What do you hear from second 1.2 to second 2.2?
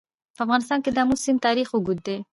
سیند تاریخ اوږد دی.